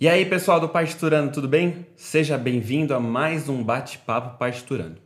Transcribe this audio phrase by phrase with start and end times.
[0.00, 1.84] E aí, pessoal do Partiturando, tudo bem?
[1.96, 5.00] Seja bem-vindo a mais um bate-papo Partiturando.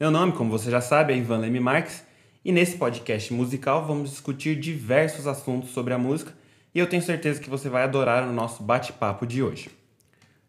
[0.00, 2.02] Meu nome, como você já sabe, é Ivan Leme Marques
[2.42, 6.32] e nesse podcast musical vamos discutir diversos assuntos sobre a música
[6.74, 9.68] e eu tenho certeza que você vai adorar o nosso bate-papo de hoje.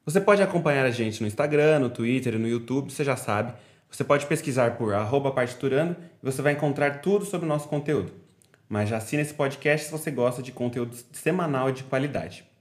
[0.06, 3.54] Você pode acompanhar a gente no Instagram, no Twitter no YouTube, você já sabe.
[3.92, 8.14] Você pode pesquisar por arroba partiturando e você vai encontrar tudo sobre o nosso conteúdo.
[8.70, 12.53] Mas já assina esse podcast se você gosta de conteúdo semanal de qualidade.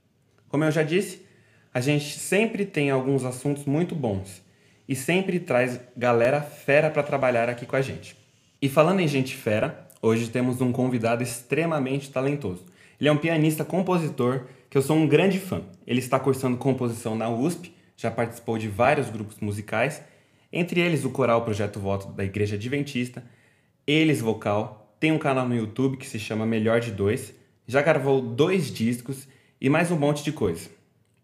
[0.53, 1.25] Como eu já disse,
[1.73, 4.43] a gente sempre tem alguns assuntos muito bons
[4.87, 8.15] e sempre traz galera fera para trabalhar aqui com a gente.
[8.61, 12.67] E falando em gente fera, hoje temos um convidado extremamente talentoso.
[12.99, 15.63] Ele é um pianista compositor que eu sou um grande fã.
[15.87, 20.03] Ele está cursando composição na USP, já participou de vários grupos musicais,
[20.51, 23.23] entre eles o coral Projeto Voto da Igreja Adventista,
[23.87, 27.33] Eles Vocal, tem um canal no YouTube que se chama Melhor de Dois,
[27.67, 29.27] já gravou dois discos
[29.63, 30.69] e mais um monte de coisa.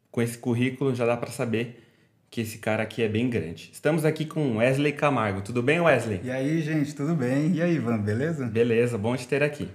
[0.09, 1.83] Com esse currículo já dá para saber
[2.31, 3.69] que esse cara aqui é bem grande.
[3.73, 5.41] Estamos aqui com Wesley Camargo.
[5.41, 6.21] Tudo bem, Wesley?
[6.23, 7.51] E aí, gente, tudo bem?
[7.51, 8.45] E aí, Ivan, beleza?
[8.45, 9.67] Beleza, bom te ter aqui.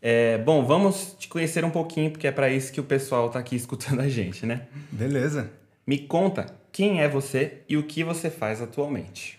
[0.00, 3.38] É, bom, vamos te conhecer um pouquinho, porque é para isso que o pessoal está
[3.38, 4.66] aqui escutando a gente, né?
[4.90, 5.50] Beleza.
[5.86, 9.38] Me conta quem é você e o que você faz atualmente.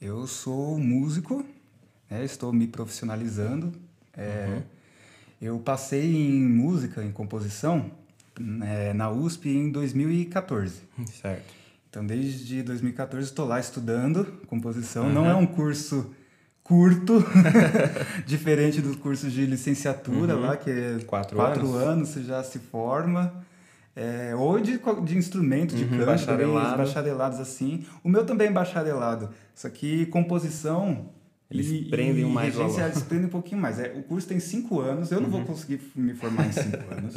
[0.00, 1.46] Eu sou músico,
[2.10, 2.24] né?
[2.24, 3.72] estou me profissionalizando.
[4.16, 4.62] É, uhum.
[5.40, 7.90] Eu passei em música, em composição,
[8.62, 10.82] é, na USP em 2014.
[11.20, 11.54] Certo.
[11.88, 15.06] Então, desde 2014 estou lá estudando composição.
[15.06, 15.12] Uhum.
[15.12, 16.12] Não é um curso
[16.62, 17.24] curto,
[18.26, 20.42] diferente dos cursos de licenciatura uhum.
[20.42, 21.82] lá, que é quatro, quatro anos.
[21.82, 23.46] anos você já se forma.
[23.96, 26.76] É, ou de, de instrumento, de uhum, canto, bacharelado.
[26.76, 27.84] bacharelados assim.
[28.04, 29.30] O meu também é bacharelado.
[29.54, 31.08] Só que composição
[31.50, 33.80] eles e, prendem e mais regência, eles prendem um pouquinho mais.
[33.80, 35.46] É, o curso tem cinco anos, eu não vou uhum.
[35.46, 37.14] conseguir me formar em cinco anos.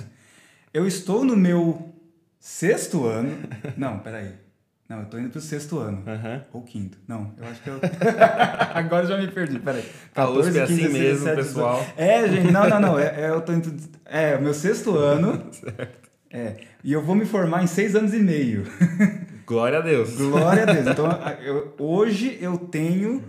[0.73, 1.93] Eu estou no meu
[2.39, 3.37] sexto ano.
[3.75, 4.31] Não, peraí.
[4.87, 6.03] Não, eu estou indo para o sexto ano.
[6.05, 6.41] Uhum.
[6.53, 6.97] Ou quinto.
[7.07, 7.79] Não, eu acho que eu.
[8.73, 9.85] Agora já me perdi, peraí.
[10.13, 11.85] 14, a USP é assim 15, mesmo, 17, pessoal.
[11.95, 12.99] É, gente, não, não, não.
[12.99, 13.73] É, é, eu tô indo.
[14.05, 15.45] É, o meu sexto ano.
[15.51, 16.09] certo.
[16.29, 16.55] É.
[16.83, 18.65] E eu vou me formar em seis anos e meio.
[19.45, 20.15] Glória a Deus.
[20.15, 20.87] Glória a Deus.
[20.87, 21.07] Então,
[21.41, 23.23] eu, hoje eu tenho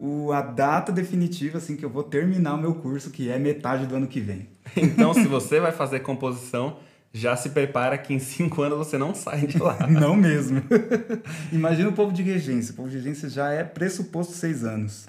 [0.00, 3.86] o, a data definitiva, assim, que eu vou terminar o meu curso, que é metade
[3.86, 4.48] do ano que vem.
[4.76, 6.76] Então, se você vai fazer composição,
[7.12, 9.76] já se prepara que em cinco anos você não sai de lá.
[9.90, 10.62] não mesmo.
[11.52, 12.72] Imagina o povo de regência.
[12.72, 15.06] O povo de regência já é pressuposto seis anos.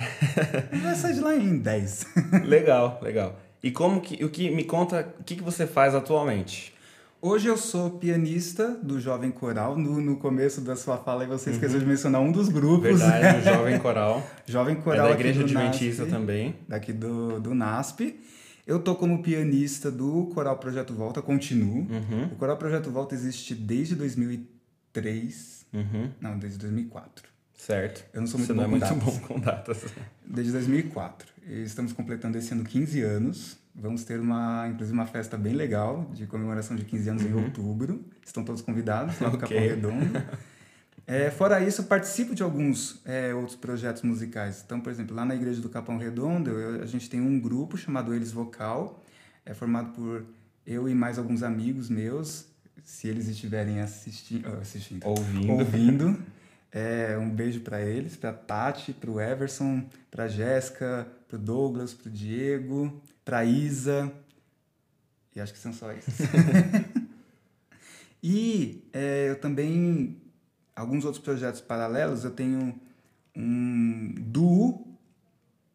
[0.82, 2.06] vai sair de lá em dez.
[2.44, 3.40] legal, legal.
[3.64, 6.71] E como que, o que me conta, o que, que você faz atualmente?
[7.24, 9.78] Hoje eu sou pianista do Jovem Coral.
[9.78, 11.84] No, no começo da sua fala você esqueceu uhum.
[11.84, 13.00] de mencionar um dos grupos.
[13.00, 14.28] Verdade, o Jovem Coral.
[14.48, 15.06] Jovem Coral.
[15.06, 16.56] É da Igreja Adventista NASP, também.
[16.68, 18.20] Daqui do, do NASP.
[18.66, 21.88] Eu tô como pianista do Coral Projeto Volta, continuo.
[21.92, 22.24] Uhum.
[22.32, 25.68] O Coral Projeto Volta existe desde 2003.
[25.74, 26.10] Uhum.
[26.20, 27.30] Não, desde 2004.
[27.54, 28.04] Certo.
[28.16, 29.20] Eu não sou muito Você bom não é com muito datas.
[29.20, 29.86] bom com datas.
[30.26, 31.28] Desde 2004.
[31.48, 33.61] E estamos completando esse ano 15 anos.
[33.74, 37.30] Vamos ter uma, inclusive, uma festa bem legal de comemoração de 15 anos uhum.
[37.30, 38.06] em outubro.
[38.26, 39.48] Estão todos convidados lá no okay.
[39.48, 40.24] Capão Redondo.
[41.08, 44.62] É, fora isso, participo de alguns é, outros projetos musicais.
[44.64, 47.76] Então, por exemplo, lá na Igreja do Capão Redondo, eu, a gente tem um grupo
[47.76, 49.04] chamado Eles Vocal,
[49.46, 50.24] é formado por
[50.66, 52.46] eu e mais alguns amigos meus,
[52.84, 55.52] se eles estiverem assisti assistindo, ouvindo.
[55.52, 56.18] ouvindo
[56.72, 61.94] é, um beijo para eles, para Tati, para o Everson, para Jéssica, para o Douglas,
[61.94, 64.12] para o Diego, para Isa.
[65.36, 66.20] E acho que são só esses.
[68.24, 70.22] e é, eu também,
[70.76, 72.80] alguns outros projetos paralelos, eu tenho
[73.36, 74.98] um duo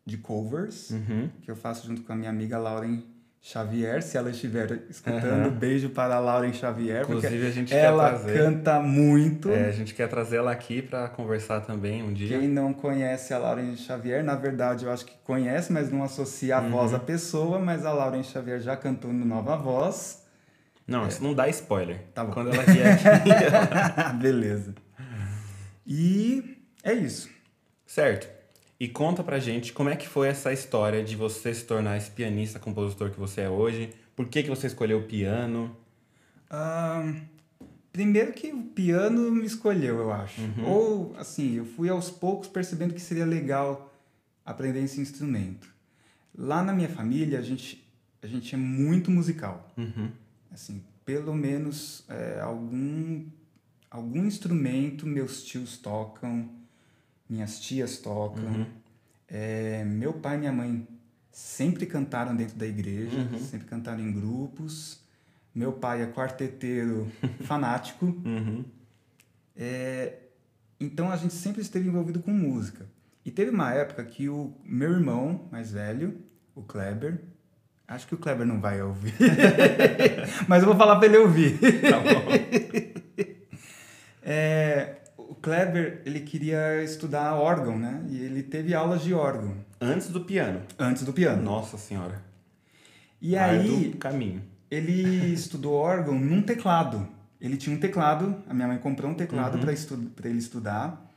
[0.05, 1.29] de covers uhum.
[1.43, 3.03] que eu faço junto com a minha amiga Lauren
[3.49, 5.51] Xavier, se ela estiver escutando, uhum.
[5.53, 9.51] beijo para a Lauren Xavier, Inclusive, a gente ela quer trazer, canta muito.
[9.51, 12.41] É, a gente quer trazer ela aqui para conversar também um dia.
[12.41, 16.57] Quem não conhece a Lauren Xavier, na verdade eu acho que conhece, mas não associa
[16.57, 16.71] a uhum.
[16.71, 20.25] voz à pessoa, mas a Lauren Xavier já cantou no Nova Voz.
[20.85, 21.09] Não, é.
[21.09, 22.01] isso não dá spoiler.
[22.13, 22.33] Tá bom.
[22.33, 23.31] Quando ela vier aqui.
[23.31, 24.13] ela...
[24.19, 24.75] Beleza.
[25.87, 27.31] E é isso.
[27.87, 28.36] Certo.
[28.79, 32.11] E conta pra gente como é que foi essa história de você se tornar esse
[32.11, 33.93] pianista, compositor que você é hoje.
[34.15, 35.75] Por que, que você escolheu o piano?
[36.51, 37.15] Ah,
[37.91, 40.41] primeiro que o piano me escolheu, eu acho.
[40.41, 40.65] Uhum.
[40.67, 43.95] Ou, assim, eu fui aos poucos percebendo que seria legal
[44.45, 45.69] aprender esse instrumento.
[46.37, 47.83] Lá na minha família, a gente,
[48.23, 49.73] a gente é muito musical.
[49.77, 50.11] Uhum.
[50.53, 53.25] Assim, pelo menos é, algum,
[53.91, 56.51] algum instrumento meus tios tocam
[57.29, 58.45] minhas tias tocam.
[58.45, 58.67] Uhum.
[59.29, 60.87] É, meu pai e minha mãe
[61.33, 63.39] sempre cantaram dentro da igreja, Uhum.
[63.41, 65.01] sempre cantaram em grupos.
[65.55, 67.11] Meu pai é quarteteiro
[67.45, 68.07] fanático.
[68.07, 68.65] Uhum.
[69.57, 70.15] É,
[70.79, 72.87] então a gente sempre esteve envolvido com música.
[73.25, 76.17] E teve uma época que o meu irmão mais velho,
[76.55, 77.21] o Kleber,
[77.89, 79.15] acho que o Kleber não vai ouvir,
[80.47, 81.59] mas eu vou falar para ele ouvir.
[81.59, 83.37] Tá bom.
[84.23, 84.97] é,
[85.47, 88.05] Kleber, ele queria estudar órgão, né?
[88.09, 89.55] E ele teve aulas de órgão.
[89.81, 90.61] Antes do piano?
[90.77, 91.41] Antes do piano.
[91.41, 92.21] Nossa Senhora.
[93.23, 93.93] E aí...
[93.93, 94.43] caminho.
[94.69, 97.09] Ele estudou órgão num teclado.
[97.41, 99.61] Ele tinha um teclado, a minha mãe comprou um teclado uhum.
[99.61, 101.09] para estu ele estudar.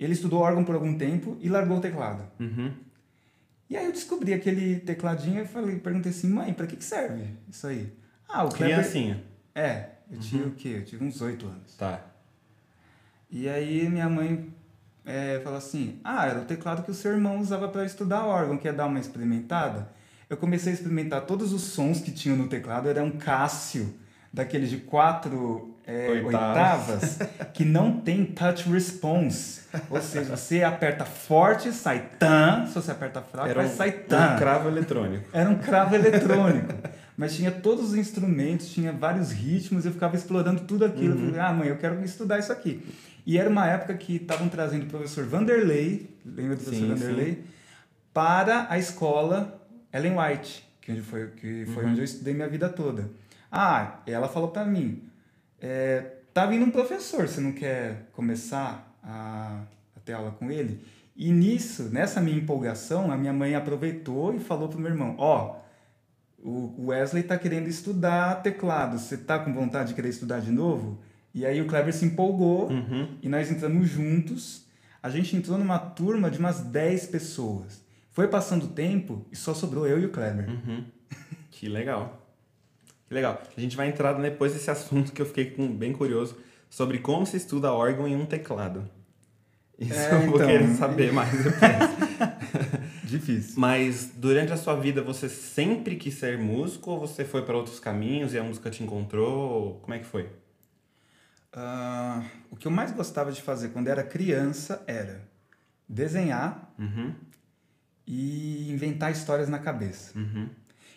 [0.00, 2.24] Ele estudou órgão por algum tempo e largou o teclado.
[2.40, 2.72] Uhum.
[3.68, 7.26] E aí eu descobri aquele tecladinho e falei, perguntei assim, mãe, para que, que serve
[7.46, 7.92] isso aí?
[8.26, 8.78] Ah, o Kleber...
[8.78, 9.22] Criancinha.
[9.54, 10.22] É, eu uhum.
[10.22, 10.76] tinha o quê?
[10.78, 11.76] Eu tive uns oito anos.
[11.76, 12.15] Tá.
[13.30, 14.48] E aí minha mãe
[15.04, 18.56] é, falou assim, ah, era o teclado que o seu irmão usava para estudar órgão,
[18.56, 19.88] quer dar uma experimentada?
[20.28, 23.94] Eu comecei a experimentar todos os sons que tinham no teclado, era um Cássio,
[24.32, 27.18] daqueles de quatro é, oitavas,
[27.54, 29.62] que não tem touch response.
[29.88, 34.34] Ou seja, você aperta forte, sai tan, se você aperta fraco, Era um, sai tan.
[34.34, 35.28] um cravo eletrônico.
[35.32, 36.74] Era um cravo eletrônico.
[37.16, 41.14] Mas tinha todos os instrumentos, tinha vários ritmos, eu ficava explorando tudo aquilo.
[41.14, 41.26] Uhum.
[41.28, 42.84] Falei, ah, mãe, eu quero estudar isso aqui.
[43.26, 47.34] E era uma época que estavam trazendo o professor Vanderlei, lembra do sim, professor Vanderlei?
[47.34, 47.44] Sim.
[48.14, 49.60] Para a escola
[49.92, 51.90] Ellen White, que foi, que foi uhum.
[51.90, 53.10] onde eu estudei minha vida toda.
[53.50, 55.02] Ah, ela falou para mim,
[55.60, 59.62] é, tá vindo um professor, você não quer começar a,
[59.96, 60.80] a ter aula com ele?
[61.16, 65.56] E nisso, nessa minha empolgação, a minha mãe aproveitou e falou pro meu irmão, ó,
[66.38, 70.52] oh, o Wesley tá querendo estudar teclado, você tá com vontade de querer estudar de
[70.52, 71.00] novo?
[71.36, 73.08] E aí o Kleber se empolgou uhum.
[73.20, 74.64] e nós entramos juntos.
[75.02, 77.84] A gente entrou numa turma de umas 10 pessoas.
[78.10, 80.48] Foi passando o tempo e só sobrou eu e o Kleber.
[80.48, 80.84] Uhum.
[81.50, 82.26] Que legal.
[83.08, 83.42] Que legal.
[83.56, 86.36] A gente vai entrar depois desse assunto que eu fiquei bem curioso
[86.68, 88.86] sobre como se estuda órgão em um teclado.
[89.78, 90.46] Isso é, eu vou então...
[90.46, 92.30] querer saber mais depois.
[93.04, 93.54] Difícil.
[93.56, 97.78] Mas durante a sua vida você sempre quis ser músico ou você foi para outros
[97.78, 99.80] caminhos e a música te encontrou?
[99.82, 100.28] Como é que foi?
[101.56, 105.26] Uh, o que eu mais gostava de fazer quando era criança era
[105.88, 107.14] desenhar uhum
[108.06, 110.16] e inventar histórias na cabeça.
[110.16, 110.48] Uhum.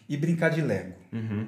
[0.08, 0.96] E brincar de Lego.
[1.12, 1.48] Uhum.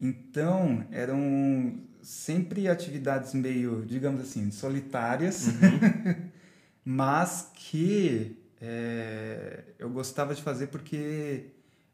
[0.00, 6.30] Então, eram sempre atividades meio, digamos assim, solitárias, uhum.
[6.84, 11.46] mas que é, eu gostava de fazer porque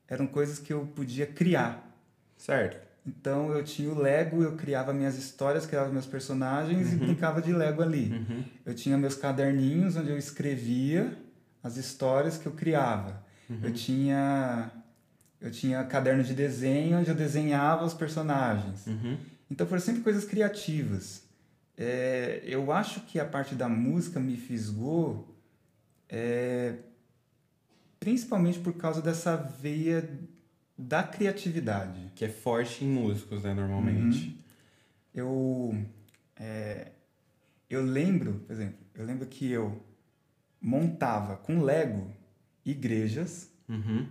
[0.08, 1.90] eram coisas que eu podia criar.
[2.36, 2.94] Certo.
[3.06, 6.94] Então eu tinha o Lego, eu criava minhas histórias, criava meus personagens uhum.
[6.94, 8.10] e brincava de Lego ali.
[8.10, 8.44] Uhum.
[8.64, 11.16] Eu tinha meus caderninhos onde eu escrevia
[11.62, 13.22] as histórias que eu criava.
[13.48, 13.60] Uhum.
[13.62, 14.70] Eu tinha
[15.40, 18.86] eu tinha caderno de desenho onde eu desenhava os personagens.
[18.86, 19.18] Uhum.
[19.50, 21.22] Então foram sempre coisas criativas.
[21.76, 25.36] É, eu acho que a parte da música me fisgou
[26.08, 26.76] é,
[27.98, 30.08] principalmente por causa dessa veia
[30.76, 32.12] da criatividade.
[32.14, 34.28] Que é forte em músicos, né, normalmente.
[34.28, 34.38] Uhum.
[35.14, 35.84] Eu,
[36.36, 36.92] é,
[37.70, 39.82] eu lembro, por exemplo, eu lembro que eu
[40.60, 42.10] montava com Lego
[42.64, 44.08] igrejas uhum.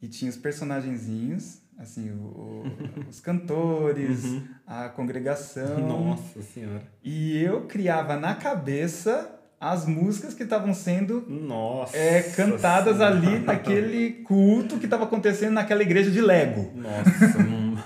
[0.00, 2.64] e tinha os personagenzinhos, assim, o, o,
[3.08, 4.48] os cantores, uhum.
[4.66, 5.86] a congregação.
[5.86, 6.86] Nossa Senhora.
[7.02, 9.33] E eu criava na cabeça
[9.72, 13.16] as músicas que estavam sendo Nossa é, cantadas senhora.
[13.16, 16.70] ali naquele culto que estava acontecendo naquela igreja de Lego.
[16.74, 17.38] Nossa,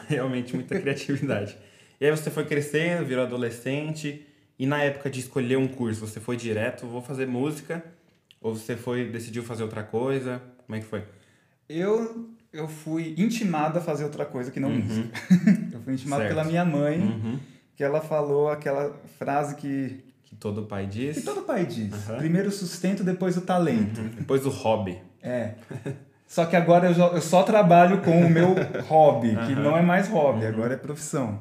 [0.08, 1.56] realmente muita criatividade.
[2.00, 4.26] E aí você foi crescendo, virou adolescente,
[4.58, 7.84] e na época de escolher um curso, você foi direto, vou fazer música?
[8.40, 10.42] Ou você foi decidiu fazer outra coisa?
[10.66, 11.04] Como é que foi?
[11.68, 14.78] Eu eu fui intimado a fazer outra coisa que não uhum.
[14.80, 15.08] música.
[15.72, 16.34] eu fui intimado certo.
[16.34, 17.38] pela minha mãe, uhum.
[17.76, 21.16] que ela falou aquela frase que que todo pai diz.
[21.16, 22.06] Que todo pai diz.
[22.06, 22.18] Uhum.
[22.18, 23.98] Primeiro o sustento, depois o talento.
[23.98, 24.08] Uhum.
[24.08, 24.98] Depois o hobby.
[25.22, 25.54] É.
[26.26, 28.54] Só que agora eu, só trabalho com o meu
[28.86, 30.48] hobby, que não é mais hobby, uhum.
[30.48, 31.40] agora é profissão.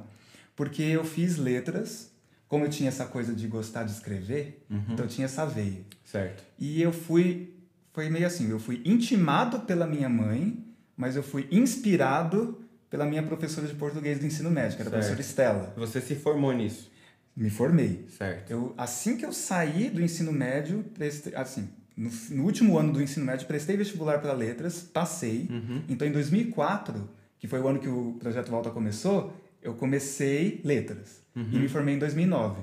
[0.56, 2.10] Porque eu fiz letras
[2.48, 4.82] como eu tinha essa coisa de gostar de escrever, uhum.
[4.92, 5.82] então eu tinha essa veia.
[6.06, 6.42] Certo.
[6.58, 7.54] E eu fui,
[7.92, 10.66] foi meio assim, eu fui intimado pela minha mãe,
[10.96, 12.58] mas eu fui inspirado
[12.90, 15.74] pela minha professora de português do ensino médio, que era a professora Estela.
[15.76, 16.90] Você se formou nisso?
[17.38, 18.08] Me formei.
[18.18, 18.50] Certo.
[18.50, 23.00] Eu, assim que eu saí do ensino médio, prestei, assim, no, no último ano do
[23.00, 25.48] ensino médio, prestei vestibular para letras, passei.
[25.48, 25.84] Uhum.
[25.88, 31.22] Então, em 2004, que foi o ano que o Projeto Volta começou, eu comecei letras
[31.36, 31.48] uhum.
[31.54, 32.60] e me formei em 2009.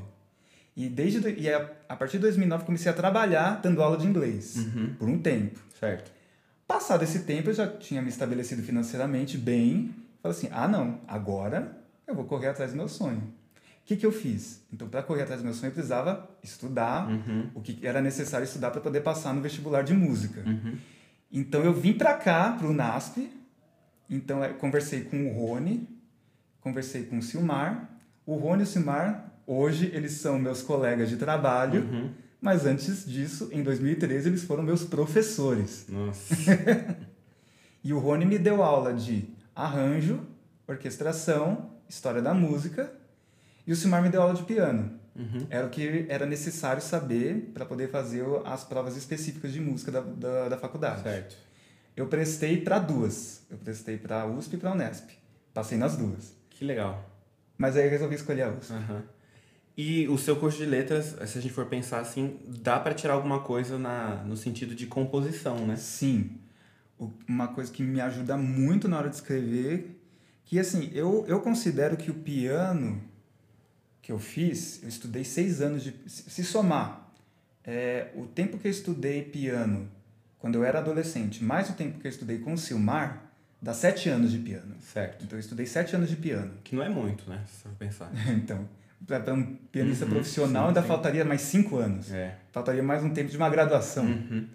[0.77, 4.57] E, desde, e a, a partir de 2009 comecei a trabalhar dando aula de inglês
[4.57, 4.95] uhum.
[4.99, 5.61] por um tempo.
[5.79, 6.11] Certo.
[6.67, 9.95] Passado esse tempo, eu já tinha me estabelecido financeiramente bem.
[10.21, 11.79] Falei assim: ah, não, agora
[12.09, 13.23] eu vou correr atrás do meu sonho.
[13.85, 14.63] O que, que eu fiz?
[14.73, 17.51] Então, para correr atrás do meu sonho, eu precisava estudar Uhum.
[17.55, 20.43] o que era necessário estudar para poder passar no vestibular de música.
[20.47, 20.79] Uhum.
[21.31, 23.31] Então, eu vim para cá, para o NASP.
[24.09, 25.87] Então, eu conversei com o Rony,
[26.63, 27.91] conversei com o Silmar.
[28.25, 31.83] O Rony e o Silmar, hoje, eles são meus colegas de trabalho.
[31.83, 32.11] Uhum.
[32.41, 35.85] Mas antes disso, em 2013, eles foram meus professores.
[35.91, 36.35] Nossa.
[37.87, 40.21] E o Rony me deu aula de arranjo,
[40.67, 42.91] orquestração, história da música.
[43.67, 44.99] E o Silmar me deu aula de piano.
[45.17, 45.47] Uhum.
[45.49, 50.01] Era o que era necessário saber para poder fazer as provas específicas de música da,
[50.01, 51.03] da, da faculdade.
[51.03, 51.37] Certo.
[51.97, 53.43] Eu prestei para duas.
[53.49, 55.11] Eu prestei para a USP e para a Unesp.
[55.53, 56.35] Passei nas duas.
[56.51, 57.09] Que legal.
[57.57, 58.73] Mas aí eu resolvi escolher a USP.
[58.73, 59.03] Aham.
[59.77, 63.15] E o seu curso de letras, se a gente for pensar assim, dá para tirar
[63.15, 65.77] alguma coisa na, no sentido de composição, né?
[65.77, 66.39] Sim.
[67.29, 70.01] Uma coisa que me ajuda muito na hora de escrever,
[70.45, 73.03] que assim, eu, eu considero que o piano
[74.05, 75.95] que eu fiz, eu estudei seis anos de...
[76.07, 77.11] Se somar
[77.65, 79.89] é, o tempo que eu estudei piano
[80.39, 83.23] quando eu era adolescente, mais o tempo que eu estudei com o Silmar,
[83.63, 84.75] dá sete anos de piano.
[84.93, 85.25] Certo.
[85.25, 86.53] Então eu estudei sete anos de piano.
[86.63, 87.43] Que não é muito, né?
[87.47, 88.13] Se for pensar.
[88.29, 88.69] Então,
[89.07, 90.89] para um pianista Uhum, profissional sim, ainda sim.
[90.89, 92.13] faltaria mais cinco anos.
[92.13, 92.37] É.
[92.53, 94.05] Faltaria mais um tempo de uma graduação.
[94.05, 94.47] Uhum.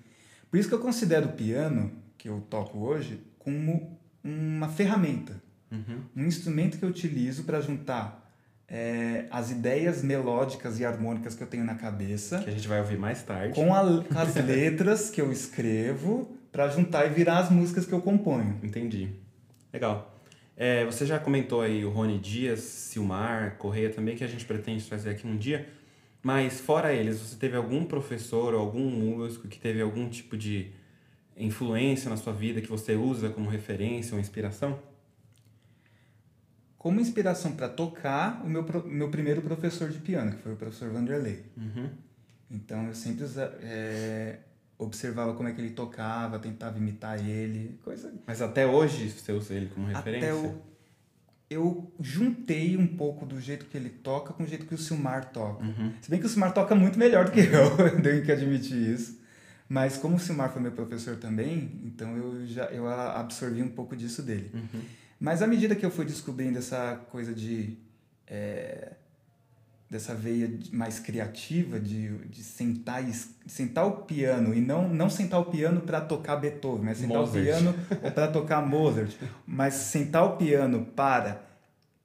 [0.51, 5.41] Por isso que eu considero o piano, que eu toco hoje, como uma ferramenta,
[5.71, 6.01] Uhum.
[6.15, 8.28] um instrumento que eu utilizo para juntar
[8.71, 12.79] é, as ideias melódicas e harmônicas que eu tenho na cabeça Que a gente vai
[12.79, 13.53] ouvir mais tarde.
[13.55, 17.93] com, a- com as letras que eu escrevo para juntar e virar as músicas que
[17.93, 18.59] eu componho.
[18.63, 19.09] Entendi.
[19.73, 20.15] Legal.
[20.57, 24.83] É, você já comentou aí o Rony Dias, Silmar, Correia também, que a gente pretende
[24.83, 25.67] fazer aqui um dia.
[26.21, 30.71] Mas fora eles, você teve algum professor ou algum músico que teve algum tipo de
[31.37, 34.77] influência na sua vida que você usa como referência ou inspiração?
[36.79, 40.89] Como inspiração para tocar, o meu, meu primeiro professor de piano, que foi o professor
[40.89, 41.43] Vanderlei.
[41.57, 41.89] Uhum.
[42.49, 43.25] Então eu sempre
[43.61, 44.39] é,
[44.77, 49.53] observava como é que ele tocava, tentava imitar ele, coisa Mas até hoje você usa
[49.53, 50.29] ele como referência?
[50.29, 50.61] Até eu,
[51.49, 55.33] eu juntei um pouco do jeito que ele toca com o jeito que o Silmar
[55.33, 55.65] toca.
[55.65, 55.91] Uhum.
[56.01, 58.93] Se bem que o Silmar toca muito melhor do que eu, eu tenho que admitir
[58.93, 59.19] isso.
[59.67, 63.97] Mas como o Silmar foi meu professor também, então eu já eu absorvi um pouco
[63.97, 64.49] disso dele.
[64.53, 64.81] Uhum.
[65.19, 67.77] Mas à medida que eu fui descobrindo essa coisa de
[68.27, 68.93] é,
[69.89, 73.03] dessa veia mais criativa de, de sentar
[73.47, 77.41] sentar o piano e não não sentar o piano para tocar Beethoven, mas sentar Mozart.
[77.41, 77.73] o piano
[78.13, 79.11] para tocar Mozart,
[79.45, 81.43] mas sentar o piano para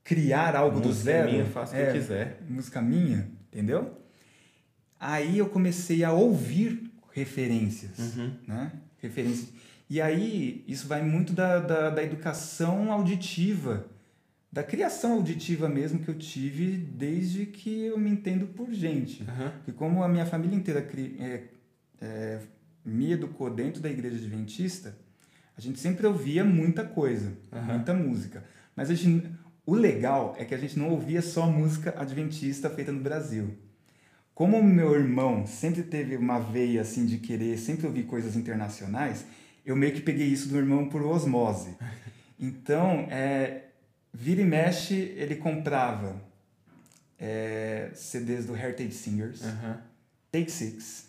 [0.02, 2.42] criar algo do Música zero, minha, faça o que é, quiser.
[2.48, 3.98] música minha, entendeu?
[4.98, 8.34] Aí eu comecei a ouvir referências, Uhum.
[8.46, 8.72] né?
[9.00, 9.48] Referências.
[9.88, 13.86] E aí isso vai muito da, da, da educação auditiva,
[14.50, 19.22] da criação auditiva mesmo que eu tive desde que eu me entendo por gente.
[19.28, 19.52] Aham.
[19.68, 21.42] E como a minha família inteira cri- é,
[22.00, 22.38] é,
[22.84, 24.96] me educou dentro da igreja adventista,
[25.56, 27.74] a gente sempre ouvia muita coisa, Aham.
[27.74, 28.44] muita música.
[28.74, 29.28] Mas a gente,
[29.66, 33.54] o legal é que a gente não ouvia só música adventista feita no Brasil.
[34.34, 39.24] Como o meu irmão sempre teve uma veia assim de querer sempre ouvir coisas internacionais,
[39.64, 41.76] eu meio que peguei isso do irmão por osmose.
[42.38, 43.62] Então, é,
[44.12, 46.20] vira e mexe, ele comprava
[47.18, 49.42] é, CDs do Heritage Singers.
[50.30, 51.08] Take Six,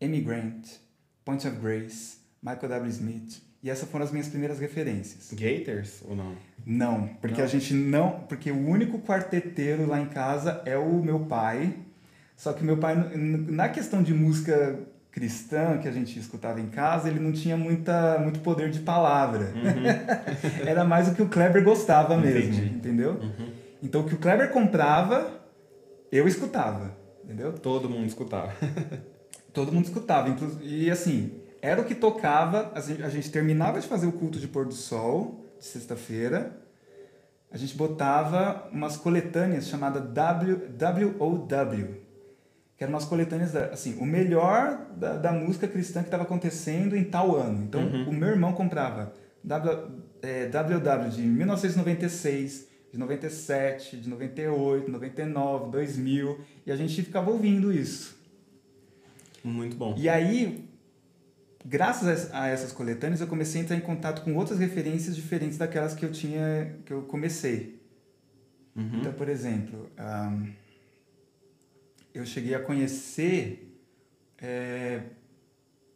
[0.00, 0.66] Amy Grant,
[1.24, 2.90] Point of Grace, Michael W.
[2.90, 3.42] Smith.
[3.62, 5.32] E essas foram as minhas primeiras referências.
[5.32, 6.36] Gators ou não?
[6.64, 7.44] Não, porque Não?
[7.44, 8.20] a gente não.
[8.28, 11.74] Porque o único quarteteiro lá em casa é o meu pai.
[12.36, 14.78] Só que meu pai, na questão de música
[15.18, 19.52] cristã que a gente escutava em casa, ele não tinha muita, muito poder de palavra.
[20.64, 22.74] Era mais o que o Kleber gostava mesmo, Entendi.
[22.76, 23.14] entendeu?
[23.14, 23.50] Uhum.
[23.82, 25.28] Então o que o Kleber comprava,
[26.12, 26.92] eu escutava,
[27.24, 27.52] entendeu?
[27.52, 28.52] Todo mundo escutava.
[29.52, 30.36] Todo mundo escutava.
[30.62, 32.70] E assim, era o que tocava.
[32.74, 36.56] A gente, terminava de fazer o culto de pôr do sol, de sexta-feira.
[37.50, 42.07] A gente botava umas coletâneas chamadas WOW.
[42.78, 46.96] Que eram umas coletâneas, da, assim, o melhor da, da música cristã que estava acontecendo
[46.96, 47.64] em tal ano.
[47.64, 48.08] Então, Uhum.
[48.08, 49.12] o meu irmão comprava
[49.44, 49.90] w,
[50.22, 56.40] é, WW de 1996, de 97, de 98, 99, 2000.
[56.64, 58.16] E a gente ficava ouvindo isso.
[59.42, 59.94] Muito bom.
[59.98, 60.68] E aí,
[61.64, 65.94] graças a essas coletâneas, eu comecei a entrar em contato com outras referências diferentes daquelas
[65.94, 67.80] que eu tinha, que eu comecei.
[68.76, 69.00] Uhum.
[69.00, 70.46] Então, por exemplo, ahn,
[72.20, 73.80] eu cheguei a conhecer
[74.38, 75.02] é,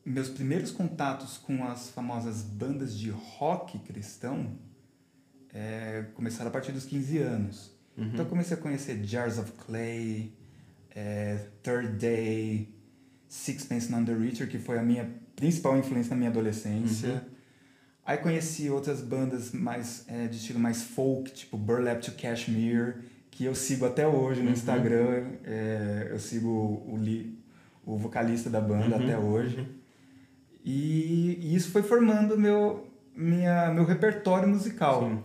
[0.04, 4.58] meus primeiros contatos com as famosas bandas de rock cristão
[5.52, 7.70] é, começaram a partir dos 15 anos.
[7.96, 8.06] Uhum.
[8.06, 10.32] Então eu comecei a conhecer Jars of Clay,
[10.94, 12.74] é, Third Day,
[13.28, 17.08] Sixpence None the Richer, que foi a minha principal influência na minha adolescência.
[17.14, 17.32] Uhum.
[18.04, 22.96] Aí conheci outras bandas mais é, de estilo mais folk, tipo Burlap to Cashmere,
[23.42, 24.52] que eu sigo até hoje no uhum.
[24.52, 25.24] Instagram.
[25.44, 26.96] É, eu sigo o,
[27.84, 29.02] o vocalista da banda uhum.
[29.02, 29.58] até hoje.
[29.58, 29.66] Uhum.
[30.64, 35.08] E, e, isso foi formando meu, minha, meu repertório musical.
[35.08, 35.24] Sim.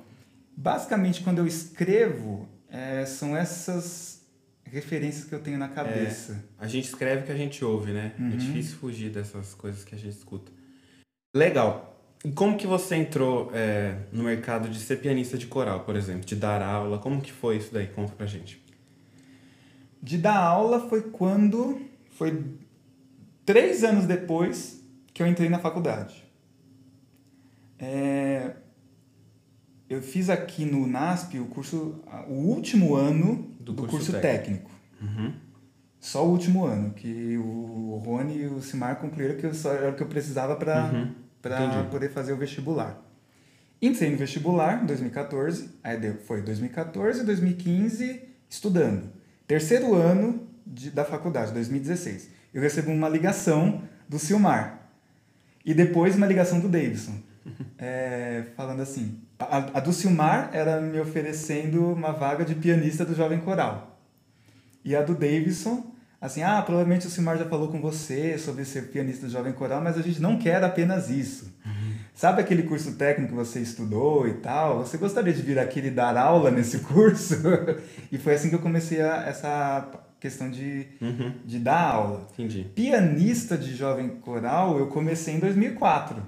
[0.55, 4.25] Basicamente, quando eu escrevo, é, são essas
[4.63, 6.43] referências que eu tenho na cabeça.
[6.59, 8.13] É, a gente escreve o que a gente ouve, né?
[8.17, 8.33] É uhum.
[8.33, 10.51] É difícil fugir dessas coisas que a gente escuta.
[11.35, 11.96] Legal.
[12.27, 16.25] E como que você entrou é, no mercado de ser pianista de coral, por exemplo?
[16.25, 16.99] De dar aula?
[16.99, 17.87] Como que foi isso daí?
[17.87, 18.61] Conta pra gente.
[20.03, 21.79] De dar aula foi quando...
[22.11, 22.43] Foi
[23.45, 26.21] três anos depois que eu entrei na faculdade.
[27.79, 28.57] É,
[29.89, 34.69] eu fiz aqui no NASP o curso, o último ano do, do curso, curso, técnico.
[34.99, 35.21] técnico.
[35.21, 35.33] Uhum.
[35.97, 39.91] Só o último ano, que o Rony e o Simar concluíram que eu só era
[39.91, 41.26] o que eu precisava para uhum.
[41.89, 43.01] Poder fazer o vestibular.
[43.81, 49.09] Entrei no vestibular em 2014, aí deu, foi 2014, 2015 estudando.
[49.47, 52.29] Terceiro ano de, da faculdade, 2016.
[52.53, 54.89] Eu recebo uma ligação do Silmar.
[55.63, 57.15] E depois uma ligação do Davidson.
[57.79, 63.15] É, falando assim, a, a do Silmar era me oferecendo uma vaga de pianista do
[63.15, 63.97] Jovem Coral.
[64.83, 68.89] E a do Davidson, assim, ah, provavelmente o Silmar já falou com você sobre ser
[68.89, 71.53] pianista do Jovem Coral, mas a gente não quer apenas isso.
[71.65, 71.93] Uhum.
[72.13, 74.79] Sabe aquele curso técnico que você estudou e tal?
[74.79, 77.35] Você gostaria de vir aqui e dar aula nesse curso?
[78.11, 79.87] e foi assim que eu comecei a, essa
[80.19, 81.33] questão de, uhum.
[81.45, 82.27] de dar aula.
[82.33, 82.65] Entendi.
[82.73, 86.23] Pianista de jovem coral eu comecei em 2004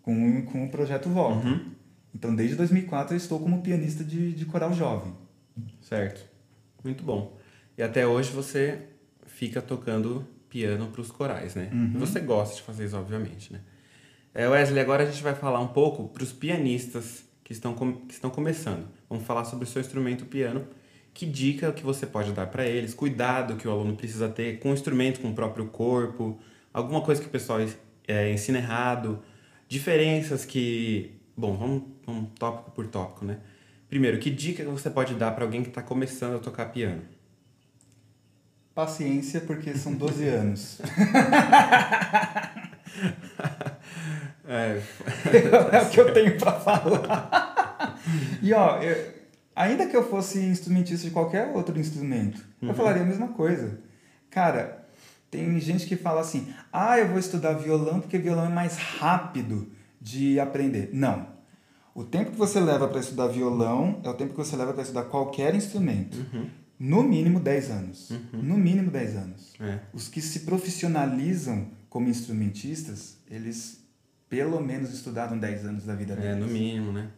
[0.00, 1.46] com, com o projeto Volta.
[1.46, 1.72] Uhum.
[2.14, 5.12] Então, desde 2004 eu estou como pianista de, de coral jovem.
[5.82, 6.24] Certo.
[6.82, 7.35] Muito bom.
[7.76, 8.78] E até hoje você
[9.26, 11.68] fica tocando piano para os corais, né?
[11.72, 11.98] Uhum.
[11.98, 13.60] Você gosta de fazer isso, obviamente, né?
[14.32, 18.12] É, Wesley, agora a gente vai falar um pouco para os pianistas que estão, que
[18.12, 18.86] estão começando.
[19.08, 20.66] Vamos falar sobre o seu instrumento piano.
[21.14, 22.92] Que dica que você pode dar para eles?
[22.92, 26.38] Cuidado que o aluno precisa ter com o instrumento, com o próprio corpo?
[26.72, 27.60] Alguma coisa que o pessoal
[28.06, 29.22] é, ensina errado?
[29.68, 31.12] Diferenças que.
[31.34, 33.38] Bom, vamos, vamos tópico por tópico, né?
[33.88, 37.02] Primeiro, que dica você pode dar para alguém que está começando a tocar piano?
[38.76, 40.78] Paciência, porque são 12 anos.
[44.46, 44.82] é.
[45.72, 47.98] é o que eu tenho para falar.
[48.42, 49.14] e ó, eu,
[49.56, 52.68] ainda que eu fosse instrumentista de qualquer outro instrumento, uhum.
[52.68, 53.80] eu falaria a mesma coisa.
[54.28, 54.86] Cara,
[55.30, 59.72] tem gente que fala assim: ah, eu vou estudar violão porque violão é mais rápido
[59.98, 60.90] de aprender.
[60.92, 61.34] Não.
[61.94, 64.82] O tempo que você leva para estudar violão é o tempo que você leva para
[64.82, 66.18] estudar qualquer instrumento.
[66.18, 66.65] Uhum.
[66.78, 68.10] No mínimo 10 anos.
[68.10, 68.42] Uhum.
[68.42, 69.54] No mínimo 10 anos.
[69.60, 69.80] É.
[69.92, 73.80] Os que se profissionalizam como instrumentistas, eles
[74.28, 76.30] pelo menos estudaram 10 anos da vida deles.
[76.30, 77.08] É, no mínimo, né?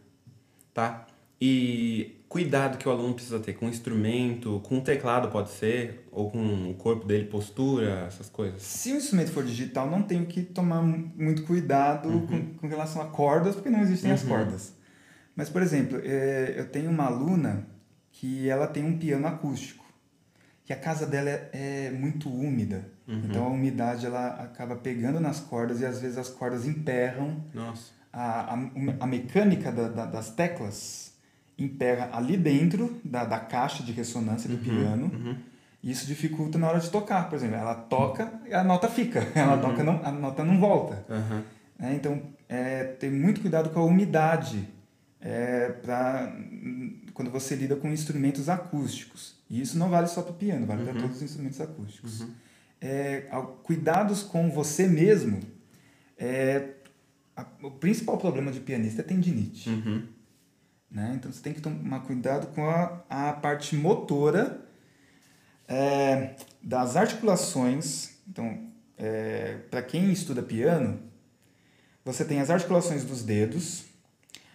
[0.73, 1.07] Tá.
[1.41, 6.05] E cuidado que o aluno precisa ter com o instrumento, com o teclado pode ser,
[6.11, 8.61] ou com o corpo dele, postura, essas coisas?
[8.61, 12.27] Se o instrumento for digital, não tenho que tomar muito cuidado uhum.
[12.27, 14.15] com, com, relação a cordas, porque não existem uhum.
[14.15, 14.73] as cordas.
[15.35, 17.65] Mas, por exemplo, é, eu tenho uma aluna
[18.19, 19.85] que ela tem um piano acústico,
[20.65, 22.83] que a casa dela é, é muito úmida.
[23.07, 23.21] Uhum.
[23.23, 27.41] Então a umidade ela acaba pegando nas cordas e às vezes as cordas emperram.
[27.53, 27.93] Nossa.
[28.11, 28.59] A, a,
[28.99, 31.13] a mecânica da, da, das teclas
[31.57, 35.05] emperra ali dentro da, da caixa de ressonância do uhum, piano.
[35.05, 35.37] Uhum.
[35.81, 37.29] E isso dificulta na hora de tocar.
[37.29, 39.25] Por exemplo, ela toca e a nota fica.
[39.33, 39.61] Ela uhum.
[39.61, 41.05] toca não, a nota não volta.
[41.79, 44.67] É, então, é, tem muito cuidado com a umidade
[45.21, 46.33] é, pra,
[47.19, 49.35] quando você lida com instrumentos acústicos.
[49.49, 51.01] E isso não vale só para o piano, vale para uhum.
[51.01, 52.21] todos os instrumentos acústicos.
[52.21, 52.31] Uhum.
[52.79, 53.27] É,
[53.61, 55.41] cuidados com você mesmo.
[56.17, 56.75] É,
[57.35, 59.69] a, o principal problema de pianista é tendinite.
[59.69, 60.07] Uhum.
[60.89, 61.15] Né?
[61.17, 64.65] Então você tem que tomar cuidado com a, a parte motora
[65.67, 68.11] é, das articulações.
[68.29, 71.01] Então, é, para quem estuda piano,
[72.05, 73.88] você tem as articulações dos dedos,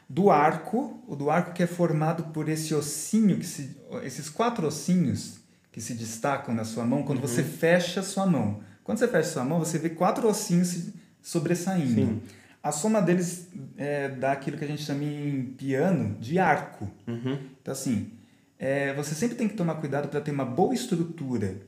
[0.09, 4.67] do arco, o do arco que é formado por esse ossinho, que se, esses quatro
[4.67, 5.39] ossinhos
[5.73, 7.27] que se destacam na sua mão quando uhum.
[7.27, 8.61] você fecha a sua mão.
[8.85, 10.91] Quando você fecha a sua mão, você vê quatro ossinhos
[11.23, 11.95] sobressaindo.
[11.95, 12.23] Sim.
[12.63, 16.91] A soma deles é, dá aquilo que a gente chama em piano de arco.
[17.07, 17.39] Uhum.
[17.61, 18.13] Então, assim,
[18.59, 21.61] é, você sempre tem que tomar cuidado para ter uma boa estrutura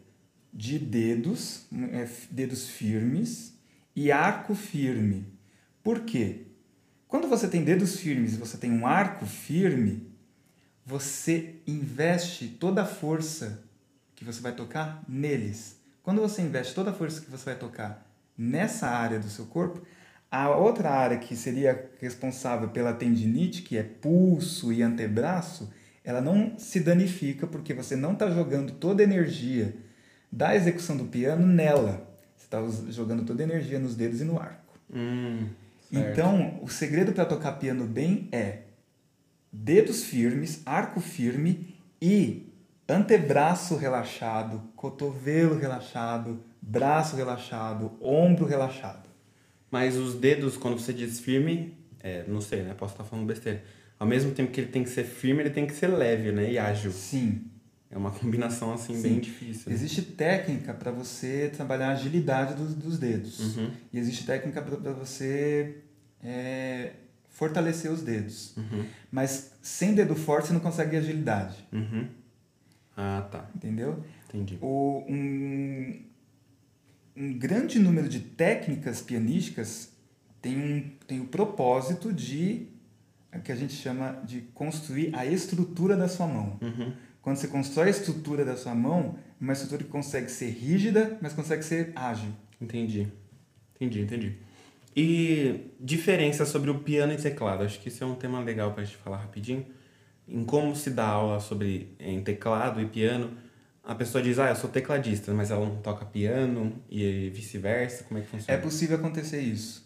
[0.52, 3.54] de dedos, é, dedos firmes
[3.94, 5.26] e arco firme.
[5.82, 6.46] Por quê?
[7.08, 10.10] Quando você tem dedos firmes você tem um arco firme,
[10.84, 13.62] você investe toda a força
[14.14, 15.76] que você vai tocar neles.
[16.02, 19.82] Quando você investe toda a força que você vai tocar nessa área do seu corpo,
[20.30, 25.70] a outra área que seria responsável pela tendinite, que é pulso e antebraço,
[26.04, 29.76] ela não se danifica porque você não está jogando toda a energia
[30.30, 32.08] da execução do piano nela.
[32.36, 34.78] Você está jogando toda a energia nos dedos e no arco.
[34.92, 35.48] Hum,
[35.92, 38.62] então, o segredo para tocar piano bem é
[39.52, 42.52] dedos firmes, arco firme e
[42.88, 49.08] antebraço relaxado, cotovelo relaxado, braço relaxado, ombro relaxado.
[49.70, 52.74] Mas os dedos, quando você diz firme, é, não sei, né?
[52.74, 53.62] Posso estar falando besteira.
[53.98, 56.52] Ao mesmo tempo que ele tem que ser firme, ele tem que ser leve, né?
[56.52, 56.92] E ágil.
[56.92, 57.44] Sim.
[57.96, 59.02] É uma combinação assim Sim.
[59.02, 59.70] bem difícil.
[59.70, 59.74] Né?
[59.74, 63.56] Existe técnica para você trabalhar a agilidade dos, dos dedos.
[63.56, 63.70] Uhum.
[63.90, 65.78] E existe técnica para você
[66.22, 66.92] é,
[67.30, 68.54] fortalecer os dedos.
[68.54, 68.84] Uhum.
[69.10, 71.56] Mas sem dedo forte você não consegue agilidade.
[71.72, 72.06] Uhum.
[72.94, 73.48] Ah, tá.
[73.56, 74.04] Entendeu?
[74.28, 74.58] Entendi.
[74.60, 76.02] O, um,
[77.16, 79.90] um grande número de técnicas pianísticas
[80.42, 82.68] tem, um, tem o propósito de
[83.32, 86.58] o que a gente chama de construir a estrutura da sua mão.
[86.60, 86.92] Uhum.
[87.26, 91.18] Quando você constrói a estrutura da sua mão, é uma estrutura que consegue ser rígida,
[91.20, 92.30] mas consegue ser ágil.
[92.60, 93.08] Entendi.
[93.74, 94.38] Entendi, entendi.
[94.94, 97.64] E diferença sobre o piano e teclado.
[97.64, 99.66] Acho que isso é um tema legal para a gente falar rapidinho
[100.28, 103.36] em como se dá aula sobre em teclado e piano,
[103.82, 108.20] a pessoa diz, ah, eu sou tecladista, mas ela não toca piano e vice-versa, como
[108.20, 108.56] é que funciona?
[108.56, 109.84] É possível acontecer isso.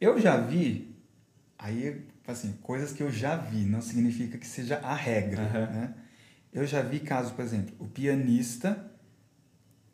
[0.00, 0.96] Eu já vi,
[1.58, 5.80] aí, assim, coisas que eu já vi, não significa que seja a regra, uhum.
[5.80, 5.94] né?
[6.58, 8.90] Eu já vi casos, por exemplo, o pianista,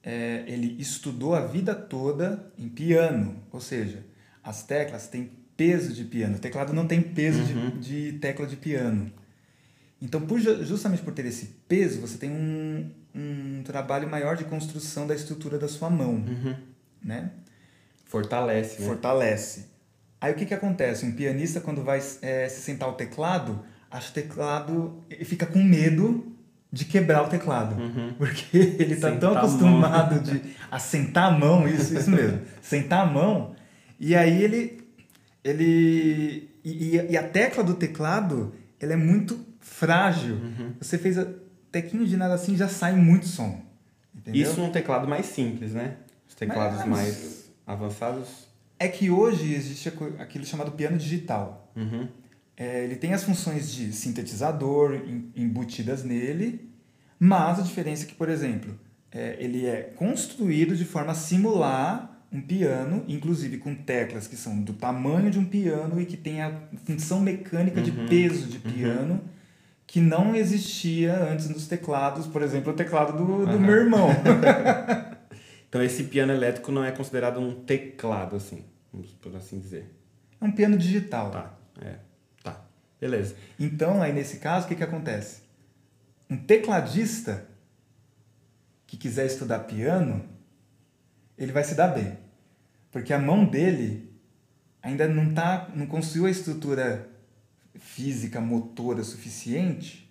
[0.02, 4.02] é, ele estudou a vida toda em piano, ou seja,
[4.42, 7.78] as teclas têm peso de piano, o teclado não tem peso uhum.
[7.78, 9.12] de, de tecla de piano.
[10.00, 15.06] Então, por, justamente por ter esse peso, você tem um, um trabalho maior de construção
[15.06, 16.56] da estrutura da sua mão, uhum.
[17.02, 17.30] né?
[18.06, 18.86] Fortalece, né?
[18.86, 19.66] Fortalece.
[20.18, 21.04] Aí o que, que acontece?
[21.04, 25.04] Um pianista, quando vai é, se sentar ao teclado, acha o teclado...
[25.24, 26.33] Fica com medo
[26.74, 27.80] de quebrar o teclado.
[27.80, 28.14] Uhum.
[28.18, 32.40] Porque ele está tão acostumado a de a sentar a mão, isso, isso mesmo.
[32.60, 33.54] sentar a mão.
[33.98, 34.84] E aí ele...
[35.44, 40.34] ele e, e a tecla do teclado, ela é muito frágil.
[40.34, 40.72] Uhum.
[40.80, 41.26] Você fez a
[41.70, 43.62] tequinho de nada assim já sai muito som.
[44.12, 44.42] Entendeu?
[44.42, 45.96] Isso num teclado mais simples, né?
[46.28, 48.48] Os teclados Mas, mais avançados.
[48.78, 51.70] É que hoje existe aquilo chamado piano digital.
[51.76, 52.08] Uhum.
[52.56, 55.00] É, ele tem as funções de sintetizador
[55.34, 56.70] embutidas nele,
[57.18, 58.78] mas a diferença é que, por exemplo,
[59.10, 64.60] é, ele é construído de forma a simular um piano, inclusive com teclas que são
[64.60, 66.52] do tamanho de um piano e que tem a
[66.84, 67.84] função mecânica uhum.
[67.84, 68.72] de peso de uhum.
[68.72, 69.20] piano
[69.86, 74.08] que não existia antes nos teclados, por exemplo, o teclado do, do meu irmão.
[75.68, 78.64] então esse piano elétrico não é considerado um teclado, assim,
[79.20, 79.94] por assim dizer.
[80.40, 81.30] É um piano digital.
[81.30, 81.94] Tá, é.
[83.04, 83.36] Beleza.
[83.60, 85.42] Então, aí nesse caso, o que, que acontece?
[86.30, 87.46] Um tecladista
[88.86, 90.24] que quiser estudar piano,
[91.36, 92.16] ele vai se dar bem.
[92.90, 94.10] Porque a mão dele
[94.82, 97.06] ainda não, tá, não construiu a estrutura
[97.78, 100.10] física motora suficiente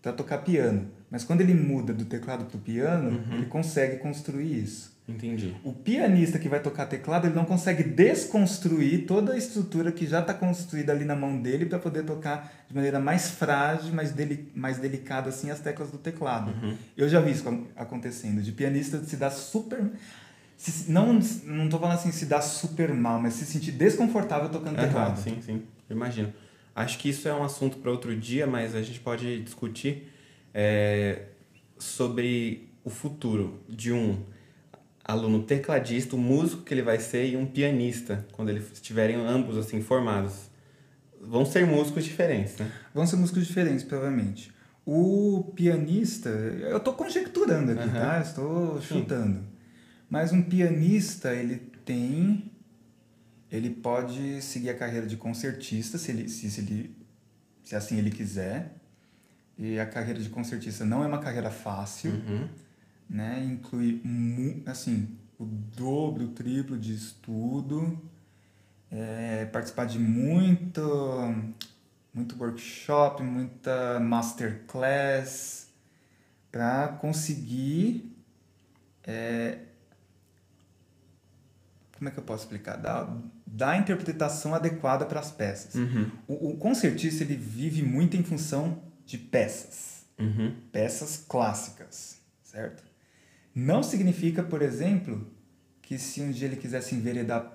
[0.00, 0.90] para tocar piano.
[1.10, 3.34] Mas quando ele muda do teclado para o piano, uhum.
[3.34, 4.89] ele consegue construir isso.
[5.10, 5.54] Entendi.
[5.64, 10.20] O pianista que vai tocar teclado, ele não consegue desconstruir toda a estrutura que já
[10.20, 14.50] está construída ali na mão dele para poder tocar de maneira mais frágil, mais, deli
[14.54, 16.50] mais delicada assim as teclas do teclado.
[16.50, 16.76] Uhum.
[16.96, 18.42] Eu já vi isso acontecendo.
[18.42, 19.90] De pianista se dá super
[20.56, 24.78] se, não não tô falando assim se dá super mal, mas se sentir desconfortável tocando
[24.78, 25.18] uhum, teclado.
[25.18, 26.32] Sim, sim, eu imagino.
[26.74, 30.12] Acho que isso é um assunto para outro dia, mas a gente pode discutir
[30.54, 31.22] é,
[31.78, 34.18] sobre o futuro de um
[35.10, 39.56] aluno tecladista, o músico que ele vai ser e um pianista, quando eles estiverem ambos
[39.56, 40.50] assim formados.
[41.20, 42.70] Vão ser músicos diferentes, né?
[42.94, 44.52] Vão ser músicos diferentes, provavelmente.
[44.86, 47.92] O pianista, eu estou conjecturando aqui, uhum.
[47.92, 48.20] tá?
[48.20, 49.38] Estou chutando.
[49.38, 49.46] Sim.
[50.08, 52.50] Mas um pianista, ele tem
[53.50, 56.96] ele pode seguir a carreira de concertista, se, ele, se, se, ele,
[57.64, 58.76] se assim ele quiser.
[59.58, 62.48] E a carreira de concertista não é uma carreira fácil, uhum.
[63.10, 63.44] Né?
[63.44, 64.00] Inclui,
[64.64, 68.00] assim, o dobro, o triplo de estudo,
[68.90, 70.80] é, participar de muito,
[72.14, 75.68] muito workshop, muita masterclass,
[76.52, 78.16] para conseguir
[79.02, 79.58] é,
[82.00, 82.76] como é que eu posso explicar?
[82.76, 83.14] Da,
[83.46, 85.74] da interpretação adequada para as peças.
[85.74, 86.10] Uhum.
[86.26, 90.06] O, o, concertista ele vive muito em função de peças.
[90.18, 90.54] Uhum.
[90.72, 92.89] Peças clássicas, certo?
[93.54, 95.26] Não significa, por exemplo,
[95.82, 97.52] que se um dia ele quisesse enveredar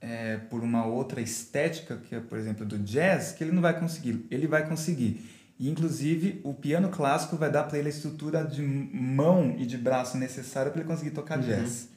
[0.00, 3.78] é, por uma outra estética, que é, por exemplo, do jazz, que ele não vai
[3.78, 4.26] conseguir.
[4.30, 5.28] Ele vai conseguir.
[5.58, 9.76] E, inclusive, o piano clássico vai dar para ele a estrutura de mão e de
[9.78, 11.44] braço necessária para ele conseguir tocar uhum.
[11.44, 11.88] jazz.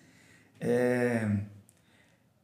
[0.60, 1.30] É...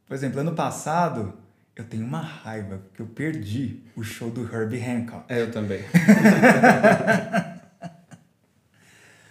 [0.06, 1.34] Por exemplo, ano passado,
[1.74, 5.24] eu tenho uma raiva, porque eu perdi o show do Herbie Hancock.
[5.28, 5.80] É, eu também.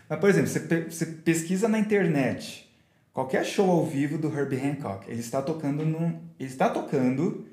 [0.10, 2.66] Mas, por exemplo, você, você pesquisa na internet
[3.14, 7.48] qualquer show ao vivo do Herbie Hancock, ele está tocando no, ele está tocando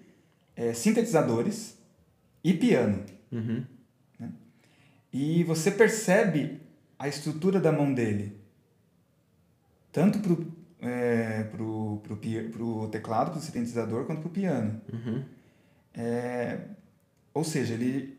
[0.57, 1.79] é, sintetizadores
[2.43, 3.05] e piano.
[3.31, 3.65] Uhum.
[4.19, 4.33] Né?
[5.13, 6.61] E você percebe
[6.99, 8.37] a estrutura da mão dele,
[9.93, 14.81] tanto pro é, pro, pro, pro teclado, pro sintetizador, quanto pro piano.
[14.93, 15.25] Uhum.
[15.95, 16.59] É,
[17.33, 18.19] ou seja, ele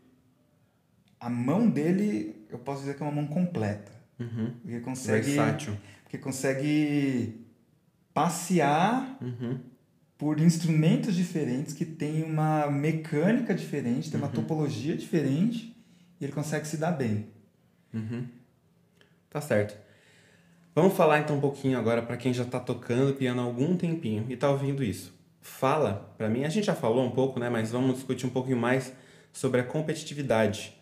[1.20, 3.92] a mão dele, eu posso dizer que é uma mão completa.
[4.18, 4.52] Uhum.
[4.62, 5.76] Porque consegue Versátil.
[6.02, 7.44] Porque consegue
[8.12, 9.58] passear uhum.
[10.16, 14.34] por instrumentos diferentes que tem uma mecânica diferente, tem uma uhum.
[14.34, 15.76] topologia diferente
[16.20, 17.26] e ele consegue se dar bem.
[17.92, 18.26] Uhum.
[19.28, 19.76] Tá certo.
[20.74, 24.26] Vamos falar então um pouquinho agora para quem já está tocando piano há algum tempinho
[24.28, 25.14] e está ouvindo isso.
[25.40, 28.56] Fala, para mim, a gente já falou um pouco, né, mas vamos discutir um pouquinho
[28.56, 28.92] mais
[29.32, 30.74] sobre a competitividade.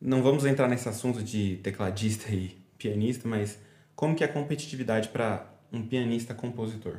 [0.00, 3.58] Não vamos entrar nesse assunto de tecladista e pianista, mas
[3.94, 6.98] como que é a competitividade para um pianista compositor?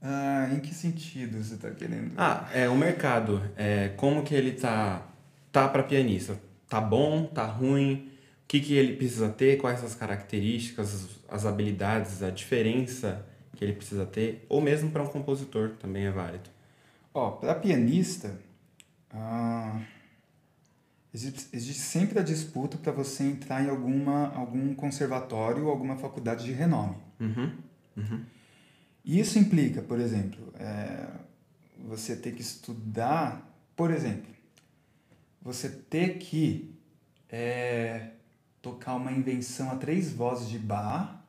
[0.00, 2.12] Ah, em que sentido você está querendo?
[2.16, 3.42] Ah, é o mercado.
[3.56, 5.06] É, como que ele tá
[5.50, 6.40] tá para pianista?
[6.68, 7.24] Tá bom?
[7.26, 8.08] Tá ruim?
[8.48, 14.06] que, que ele precisa ter, quais as características, as habilidades, a diferença que ele precisa
[14.06, 16.48] ter, ou mesmo para um compositor também é válido.
[17.12, 18.40] Ó, para pianista,
[19.12, 19.78] ah,
[21.12, 26.52] existe, sempre a disputa para você entrar em alguma, algum conservatório ou alguma faculdade de
[26.52, 26.96] renome.
[27.20, 27.52] Uhum,
[27.96, 28.24] uhum.
[29.04, 31.08] Isso implica, por exemplo, é,
[31.86, 34.30] você ter que estudar, por exemplo,
[35.40, 36.74] você ter que
[37.30, 38.10] é,
[38.60, 41.24] tocar uma invenção a três vozes de bar,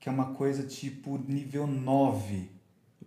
[0.00, 2.48] que é uma coisa tipo nível 9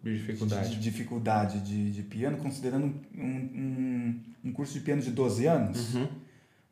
[0.03, 5.01] de dificuldade de, de dificuldade de, de, piano, considerando um, um, um, curso de piano
[5.01, 5.95] de 12 anos.
[5.95, 6.07] Uhum.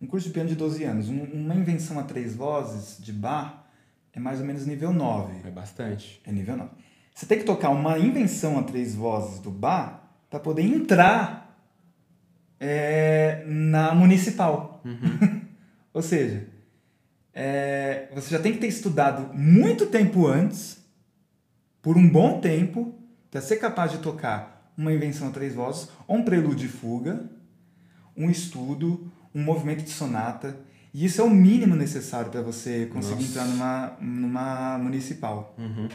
[0.02, 1.10] Um curso de piano de 12 anos.
[1.10, 3.68] Um, uma invenção a três vozes de bar
[4.14, 5.48] é mais ou menos nível 9.
[5.48, 6.22] É bastante.
[6.26, 6.70] É nível 9.
[7.14, 11.58] Você tem que tocar uma invenção a três vozes do bar para poder entrar
[12.60, 14.82] é, na municipal.
[14.86, 15.42] Uhum.
[15.94, 16.48] Ou seja,
[17.34, 20.84] é, você já tem que ter estudado muito tempo antes,
[21.82, 22.94] por um bom tempo,
[23.32, 27.30] para ser capaz de tocar uma invenção a três vozes, ou um prelúdio e fuga,
[28.20, 30.56] um estudo, um movimento de sonata.
[30.94, 33.40] E isso é o mínimo necessário para você conseguir Nossa.
[33.40, 35.56] entrar numa, numa municipal.
[35.58, 35.88] Uhum.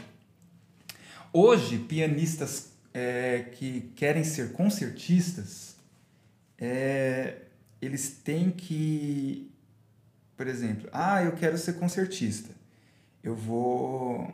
[1.31, 5.75] Hoje, pianistas é, que querem ser concertistas,
[6.57, 7.43] é,
[7.81, 9.51] eles têm que
[10.35, 12.53] por exemplo, ah, eu quero ser concertista.
[13.23, 14.29] Eu vou.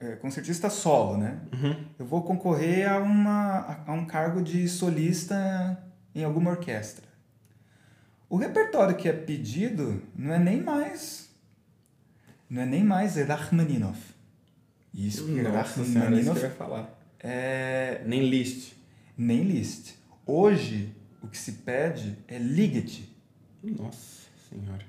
[0.00, 1.40] É, concertista solo, né?
[1.52, 1.84] Uhum.
[1.96, 5.78] Eu vou concorrer a, uma, a um cargo de solista
[6.14, 7.06] em alguma orquestra.
[8.28, 11.30] O repertório que é pedido não é nem mais.
[12.48, 14.14] Não é nem mais Rachmaninoff.
[14.92, 16.40] Isso que Rachmaninoff.
[16.40, 16.98] vai falar.
[17.18, 18.02] É...
[18.06, 18.74] Nem Liszt.
[19.16, 19.94] Nem Liszt.
[20.26, 23.14] Hoje, o que se pede é Ligeti.
[23.62, 24.84] Nossa Senhora.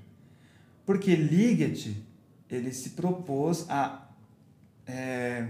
[0.85, 2.03] Porque Ligeti
[2.49, 4.07] ele se propôs a
[4.85, 5.47] é,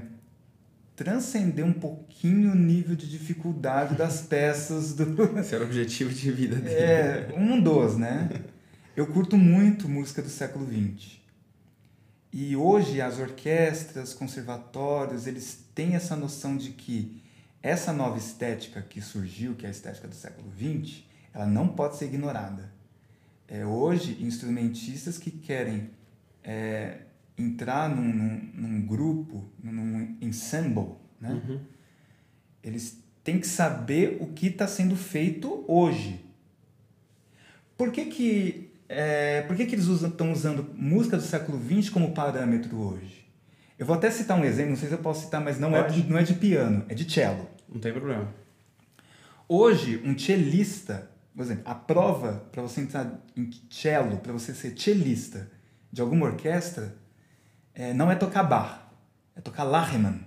[0.96, 5.40] transcender um pouquinho o nível de dificuldade das peças do.
[5.40, 6.76] Esse era o objetivo de vida dele.
[6.76, 8.30] É, um dos, né?
[8.96, 11.18] Eu curto muito música do século XX.
[12.32, 17.22] E hoje as orquestras, conservatórios, eles têm essa noção de que
[17.62, 21.04] essa nova estética que surgiu, que é a estética do século XX,
[21.34, 22.74] ela não pode ser ignorada
[23.48, 25.92] é, hoje instrumentistas que querem
[26.44, 26.98] é,
[27.38, 31.32] entrar num, num, num, grupo, num ensemble, né?
[31.32, 31.60] Uhum.
[32.64, 36.24] eles têm que saber o que está sendo feito hoje.
[37.78, 42.14] Por que, que, é, por que, que eles estão usando música do século XX como
[42.14, 43.26] parâmetro hoje?
[43.80, 45.88] Eu vou até citar um exemplo, não sei se eu posso citar, mas não, é,
[46.08, 47.50] não é de piano, é de cello.
[47.68, 48.34] Não tem problema.
[49.48, 54.80] Hoje, um cellista por exemplo, a prova para você entrar em cello, para você ser
[54.80, 55.50] cellista
[55.92, 56.96] de alguma orquestra,
[57.74, 58.92] é, não é tocar bar.
[59.36, 60.20] é tocar Lachmann.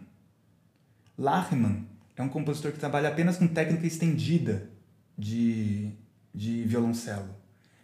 [1.16, 4.70] Lachmann é um compositor que trabalha apenas com técnica estendida
[5.16, 5.92] de,
[6.34, 7.34] de violoncelo.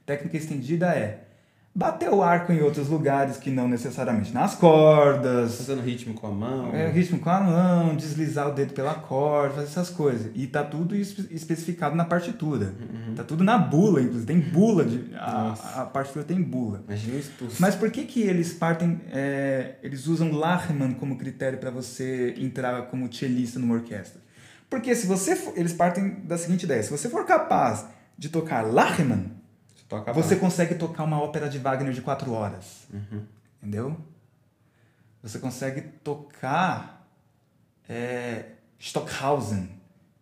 [0.05, 1.29] Técnica estendida é
[1.75, 5.57] bater o arco em outros lugares que não necessariamente nas cordas.
[5.57, 6.75] Fazendo ritmo com a mão.
[6.75, 10.31] É, ritmo com a mão, deslizar o dedo pela corda, fazer essas coisas.
[10.35, 12.75] E tá tudo especificado na partitura.
[12.79, 13.15] Uhum.
[13.15, 14.27] Tá tudo na bula, inclusive.
[14.27, 14.85] Tem bula.
[14.85, 16.83] De, a, a, partitura tem bula.
[16.87, 17.23] Imagina
[17.59, 19.01] Mas por que que eles partem...
[19.11, 24.21] É, eles usam Lachmann como critério para você entrar como cellista numa orquestra?
[24.69, 25.35] Porque se você...
[25.35, 26.83] For, eles partem da seguinte ideia.
[26.83, 27.87] Se você for capaz
[28.19, 29.42] de tocar Lachmann
[29.93, 32.87] Toca você consegue tocar uma ópera de Wagner de quatro horas.
[32.91, 33.27] Uhum.
[33.59, 34.01] Entendeu?
[35.23, 37.07] Você consegue tocar
[37.87, 39.69] é, Stockhausen.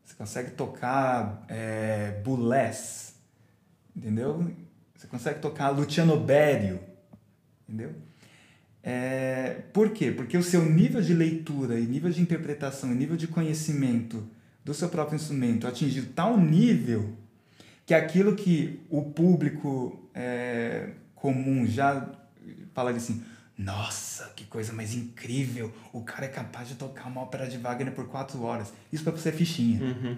[0.04, 3.14] Você consegue tocar é, Boulez.
[3.94, 4.50] Entendeu?
[4.96, 6.80] Você consegue tocar Luciano Berio.
[7.68, 7.94] Entendeu?
[8.82, 10.10] É, por quê?
[10.10, 14.28] Porque o seu nível de leitura e nível de interpretação e nível de conhecimento
[14.64, 17.19] do seu próprio instrumento atingiu tal nível
[17.90, 22.08] que aquilo que o público é, comum já
[22.72, 23.20] fala assim,
[23.58, 27.92] nossa, que coisa mais incrível, o cara é capaz de tocar uma ópera de Wagner
[27.92, 28.72] por quatro horas.
[28.92, 29.82] Isso para você é fichinha.
[29.82, 30.16] Uhum.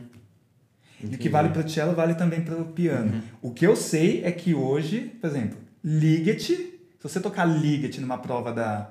[1.00, 3.10] E o que vale para o cello vale também para o piano.
[3.10, 3.22] Uhum.
[3.40, 8.18] O que eu sei é que hoje, por exemplo, Ligeti, se você tocar Ligeti numa
[8.18, 8.90] prova da,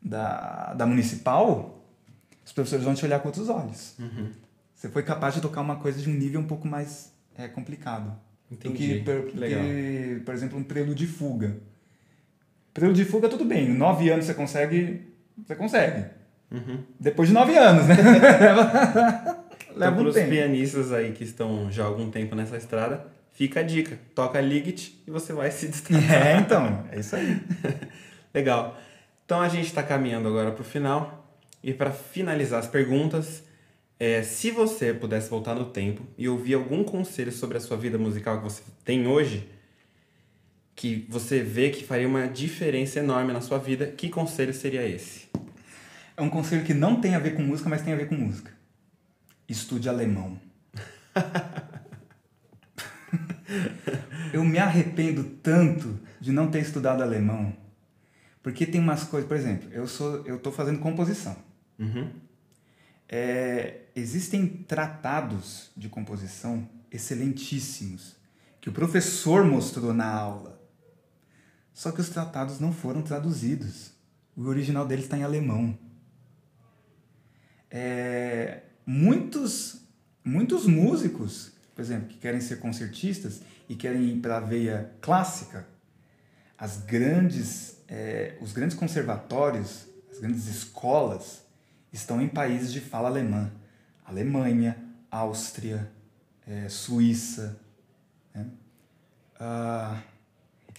[0.00, 1.84] da, da municipal,
[2.46, 3.96] os professores vão te olhar com outros olhos.
[3.98, 4.30] Uhum.
[4.76, 8.12] Você foi capaz de tocar uma coisa de um nível um pouco mais é complicado.
[8.50, 8.98] Entendi.
[8.98, 11.56] Do que, por, que, por exemplo, um prelúdio de fuga.
[12.74, 13.66] Prelúdio de fuga, tudo bem.
[13.66, 15.00] Em nove anos você consegue.
[15.46, 16.04] Você consegue.
[16.50, 16.82] Uhum.
[17.00, 17.96] Depois de nove anos, né?
[19.74, 20.30] Leva então, um tempo.
[20.30, 23.98] pianistas aí que estão já há algum tempo nessa estrada, fica a dica.
[24.14, 26.26] Toca Ligit e você vai se destacar.
[26.26, 26.84] É, então.
[26.92, 27.40] É isso aí.
[28.34, 28.78] Legal.
[29.24, 31.20] Então a gente está caminhando agora para o final.
[31.62, 33.44] E para finalizar as perguntas,
[34.02, 37.96] é, se você pudesse voltar no tempo e ouvir algum conselho sobre a sua vida
[37.96, 39.48] musical que você tem hoje,
[40.74, 45.28] que você vê que faria uma diferença enorme na sua vida, que conselho seria esse?
[46.16, 48.16] É um conselho que não tem a ver com música, mas tem a ver com
[48.16, 48.50] música.
[49.48, 50.36] Estude alemão.
[54.34, 57.56] eu me arrependo tanto de não ter estudado alemão,
[58.42, 61.36] porque tem umas coisas, por exemplo, eu sou, eu estou fazendo composição.
[61.78, 62.10] Uhum.
[63.08, 68.16] É, existem tratados de composição excelentíssimos
[68.60, 70.60] que o professor mostrou na aula.
[71.74, 73.92] Só que os tratados não foram traduzidos.
[74.36, 75.76] O original deles está em alemão.
[77.70, 79.82] É, muitos,
[80.24, 85.66] muitos músicos, por exemplo, que querem ser concertistas e querem ir para a veia clássica,
[86.58, 91.42] as grandes, é, os grandes conservatórios, as grandes escolas
[91.92, 93.50] estão em países de fala alemã.
[94.04, 94.76] Alemanha,
[95.10, 95.90] Áustria,
[96.46, 97.58] é, Suíça.
[98.34, 98.46] Né?
[99.38, 100.00] Ah,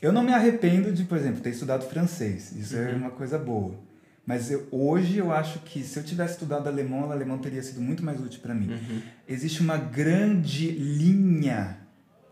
[0.02, 2.52] eu não me arrependo de, por exemplo, ter estudado francês.
[2.52, 2.90] Isso é uhum.
[2.90, 3.80] é uma coisa boa.
[4.26, 7.82] Mas eu, hoje eu acho que se eu tivesse estudado alemão, o alemão teria sido
[7.82, 8.72] muito mais útil para mim.
[8.72, 9.02] Uhum.
[9.28, 11.78] Existe uma grande linha,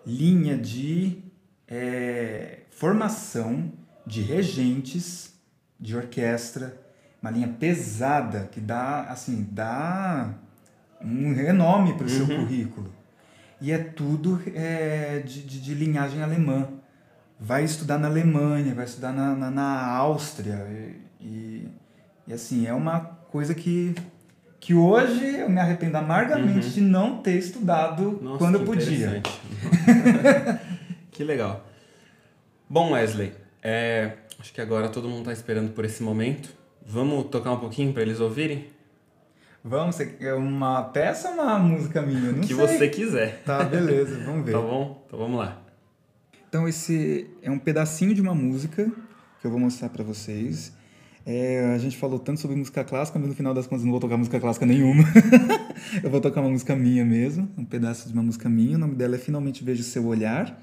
[0.05, 1.21] linha de
[1.67, 3.71] é, formação
[4.05, 5.33] de regentes
[5.79, 6.77] de orquestra,
[7.21, 10.33] uma linha pesada que dá, assim, dá
[11.03, 12.45] um renome para o seu uhum.
[12.45, 12.91] currículo.
[13.59, 16.67] E é tudo é, de, de, de, linhagem alemã.
[17.39, 20.65] Vai estudar na Alemanha, vai estudar na, na, na Áustria.
[20.69, 21.67] E, e,
[22.27, 23.93] e, assim, é uma coisa que,
[24.59, 26.73] que hoje eu me arrependo amargamente uhum.
[26.73, 29.21] de não ter estudado Nossa, quando eu podia.
[31.11, 31.65] que legal.
[32.67, 36.49] Bom, Wesley, é, acho que agora todo mundo está esperando por esse momento.
[36.83, 38.67] Vamos tocar um pouquinho para eles ouvirem?
[39.63, 42.31] Vamos, é uma peça ou uma música minha?
[42.31, 42.55] Não que sei.
[42.55, 43.43] você quiser.
[43.43, 44.53] Tá, beleza, vamos ver.
[44.53, 45.03] tá bom?
[45.05, 45.61] Então vamos lá.
[46.49, 48.91] Então esse é um pedacinho de uma música
[49.39, 50.73] que eu vou mostrar para vocês.
[51.25, 53.99] É, a gente falou tanto sobre música clássica, mas no final das contas não vou
[53.99, 55.03] tocar música clássica nenhuma.
[56.03, 58.77] eu vou tocar uma música minha mesmo, um pedaço de uma música minha.
[58.77, 60.59] O nome dela é Finalmente Vejo Seu Olhar.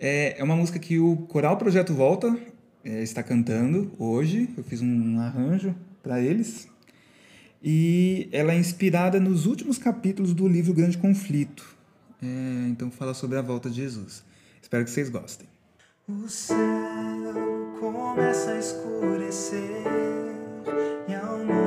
[0.00, 2.34] É, é uma música que o Coral Projeto Volta
[2.82, 4.48] é, está cantando hoje.
[4.56, 6.68] Eu fiz um arranjo para eles,
[7.62, 11.76] e ela é inspirada nos últimos capítulos do livro Grande Conflito.
[12.22, 14.24] É, então fala sobre a volta de Jesus.
[14.60, 15.46] Espero que vocês gostem.
[16.08, 16.56] O céu
[17.78, 19.82] começa a escurecer
[21.08, 21.61] e ao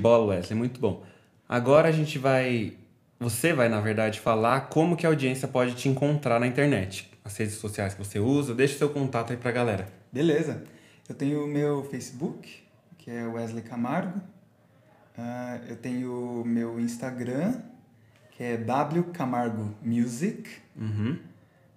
[0.00, 1.04] bola, Wesley, muito bom.
[1.48, 2.74] Agora a gente vai.
[3.18, 7.10] Você vai, na verdade, falar como que a audiência pode te encontrar na internet.
[7.24, 9.86] As redes sociais que você usa, deixa o seu contato aí pra galera.
[10.10, 10.64] Beleza.
[11.08, 12.62] Eu tenho o meu Facebook,
[12.96, 14.20] que é Wesley Camargo.
[15.18, 17.60] Ah, eu tenho o meu Instagram,
[18.30, 20.48] que é W Camargo Music.
[20.76, 21.18] Uhum.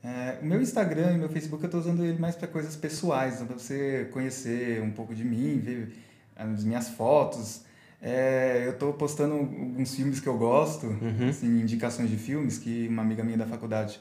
[0.04, 3.36] É, o meu Instagram e meu Facebook eu estou usando ele mais para coisas pessoais,
[3.36, 5.94] então para você conhecer um pouco de mim, ver
[6.36, 7.64] as minhas fotos.
[8.06, 10.88] É, eu estou postando alguns filmes que eu gosto,
[11.30, 13.98] assim, indicações de filmes que uma amiga minha da faculdade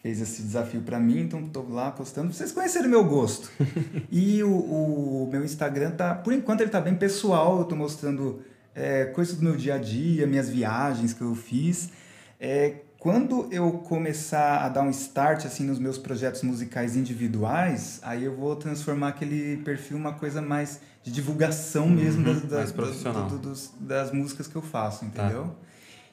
[0.00, 3.50] fez esse desafio para mim, então estou lá postando pra vocês conhecerem o meu gosto.
[4.08, 8.40] e o, o meu Instagram tá, por enquanto ele tá bem pessoal, eu estou mostrando
[8.72, 11.90] é, coisas do meu dia a dia, minhas viagens que eu fiz.
[12.38, 18.22] É, quando eu começar a dar um start assim nos meus projetos musicais individuais, aí
[18.24, 22.76] eu vou transformar aquele perfil uma coisa mais de divulgação mesmo das, das, Uhum.
[22.76, 23.26] profissional.
[23.26, 25.50] do- do- dos- das músicas que eu faço, entendeu?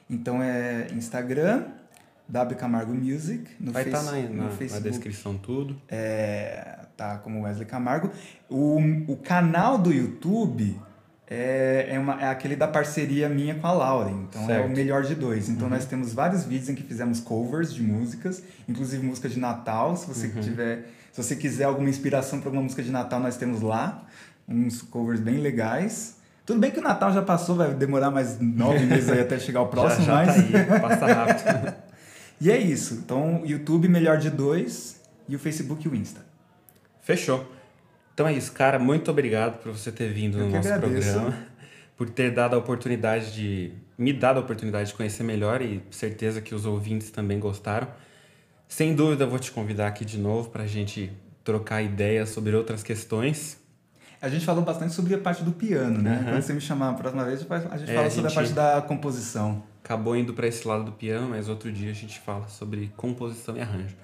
[0.08, 1.64] Então é Instagram,
[2.26, 5.80] W Camargo Music, no, Vai estar face- na, na, na Facebook descrição tudo.
[5.88, 8.10] é, tá como Wesley Camargo.
[8.48, 10.80] O, o canal do YouTube
[11.30, 14.26] é, é, uma, é aquele da parceria minha com a Lauren.
[14.28, 14.64] Então é Certo.
[14.66, 14.72] Uhum.
[14.72, 15.48] o melhor de dois.
[15.48, 19.94] Então nós temos vários vídeos em que fizemos covers de músicas, inclusive música de Natal.
[19.96, 20.40] Se você Uhum.
[20.40, 24.04] tiver, se você quiser alguma inspiração para alguma música de Natal, nós temos lá
[24.48, 26.16] uns covers bem legais.
[26.46, 29.60] Tudo bem que o Natal já passou, vai demorar mais nove meses aí até chegar
[29.60, 31.74] o próximo, já, já mas tá aí, passa rápido.
[32.40, 32.94] e é isso.
[33.04, 34.98] Então YouTube melhor de dois
[35.28, 36.20] e o Facebook e o Insta.
[37.02, 37.52] Fechou.
[38.18, 38.80] Então é isso, cara.
[38.80, 41.12] Muito obrigado por você ter vindo Eu no nosso agradeço.
[41.12, 41.38] programa.
[41.96, 43.70] Por ter dado a oportunidade de.
[43.96, 47.86] me dado a oportunidade de conhecer melhor e certeza que os ouvintes também gostaram.
[48.66, 51.12] Sem dúvida, vou te convidar aqui de novo para a gente
[51.44, 53.56] trocar ideias sobre outras questões.
[54.20, 56.16] A gente falou bastante sobre a parte do piano, né?
[56.20, 56.32] Aham.
[56.32, 58.34] Quando você me chamar a próxima vez, a gente É, fala a sobre a gente-
[58.34, 59.62] parte da composição.
[59.84, 63.56] Acabou indo para esse lado do piano, mas outro dia a gente fala sobre composição
[63.56, 63.94] e arranjo.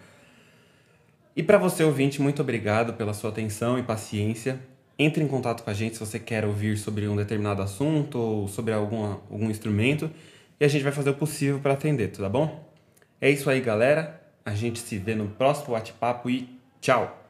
[1.37, 4.61] E para você ouvinte, muito obrigado pela sua atenção e paciência.
[4.97, 8.49] Entre em contato com a gente se você quer ouvir sobre um determinado assunto ou
[8.49, 10.09] sobre alguma, algum instrumento
[10.61, 12.65] e a gente vai fazer o possível para atender, tá bom?
[13.21, 14.21] É isso aí, galera.
[14.45, 16.49] A gente se vê no próximo bate-papo e
[16.81, 17.24] tchau!